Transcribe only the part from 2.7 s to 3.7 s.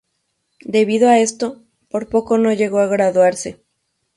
a graduarse.